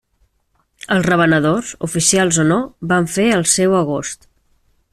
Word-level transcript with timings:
Els 0.95 1.03
revenedors, 1.07 1.69
oficials 1.87 2.39
o 2.45 2.47
no, 2.53 2.57
van 2.93 3.07
fer 3.17 3.27
el 3.39 3.47
seu 3.57 3.77
agost. 3.83 4.27